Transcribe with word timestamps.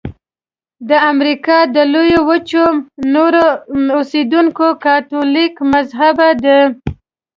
د 0.89 0.91
امریکا 1.11 1.57
د 1.75 1.77
لویې 1.93 2.19
وچې 2.29 2.65
نور 3.13 3.33
اوسیدونکي 3.97 4.67
کاتولیک 4.85 5.53
مذهبه 5.73 6.29
دي. 6.43 6.61